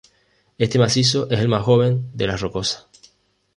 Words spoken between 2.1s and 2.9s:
de las Rocosas.